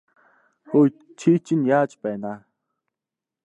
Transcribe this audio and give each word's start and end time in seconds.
Хөөе 0.69 0.89
чи 1.19 1.31
чинь 1.45 1.67
яаж 1.77 1.91
байна 2.03 2.29
аа? 2.33 2.39